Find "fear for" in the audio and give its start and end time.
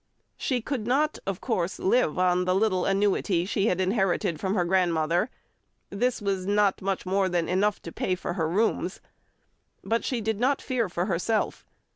10.59-11.05